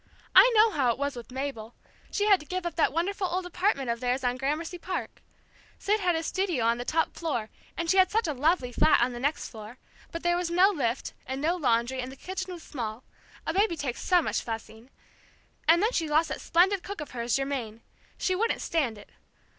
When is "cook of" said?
16.81-17.11